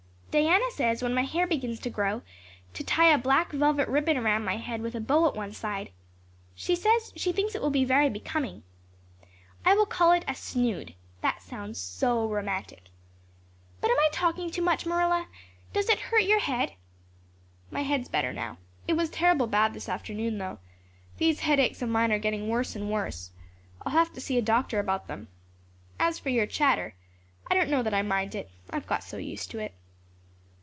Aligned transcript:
Diana 0.31 0.71
says 0.71 1.03
when 1.03 1.13
my 1.13 1.23
hair 1.25 1.45
begins 1.45 1.77
to 1.81 1.89
grow 1.89 2.21
to 2.73 2.85
tie 2.85 3.11
a 3.11 3.17
black 3.17 3.51
velvet 3.51 3.85
ribbon 3.89 4.15
around 4.15 4.45
my 4.45 4.55
head 4.55 4.79
with 4.81 4.95
a 4.95 5.01
bow 5.01 5.27
at 5.27 5.35
one 5.35 5.51
side. 5.51 5.91
She 6.55 6.73
says 6.73 7.11
she 7.17 7.33
thinks 7.33 7.53
it 7.53 7.61
will 7.61 7.69
be 7.69 7.83
very 7.83 8.09
becoming. 8.09 8.63
I 9.65 9.73
will 9.75 9.85
call 9.85 10.13
it 10.13 10.23
a 10.29 10.33
snood 10.33 10.93
that 11.19 11.41
sounds 11.41 11.81
so 11.81 12.25
romantic. 12.25 12.85
But 13.81 13.91
am 13.91 13.99
I 13.99 14.07
talking 14.13 14.49
too 14.49 14.61
much, 14.61 14.85
Marilla? 14.85 15.27
Does 15.73 15.89
it 15.89 15.99
hurt 15.99 16.23
your 16.23 16.39
head?" 16.39 16.75
"My 17.69 17.81
head 17.83 17.99
is 17.99 18.07
better 18.07 18.31
now. 18.31 18.55
It 18.87 18.93
was 18.93 19.09
terrible 19.09 19.47
bad 19.47 19.73
this 19.73 19.89
afternoon, 19.89 20.37
though. 20.37 20.59
These 21.17 21.41
headaches 21.41 21.81
of 21.81 21.89
mine 21.89 22.13
are 22.13 22.19
getting 22.19 22.47
worse 22.47 22.73
and 22.73 22.89
worse. 22.89 23.31
I'll 23.81 23.91
have 23.91 24.13
to 24.13 24.21
see 24.21 24.37
a 24.37 24.41
doctor 24.41 24.79
about 24.79 25.09
them. 25.09 25.27
As 25.99 26.19
for 26.19 26.29
your 26.29 26.47
chatter, 26.47 26.95
I 27.49 27.53
don't 27.53 27.69
know 27.69 27.83
that 27.83 27.93
I 27.93 28.01
mind 28.01 28.33
it 28.33 28.49
I've 28.69 28.87
got 28.87 29.03
so 29.03 29.17
used 29.17 29.51
to 29.51 29.59
it." 29.59 29.73